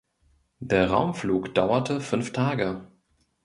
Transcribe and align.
Der 0.61 0.89
Raumflug 0.89 1.53
dauerte 1.53 2.01
fünf 2.01 2.33
Tage. 2.33 2.87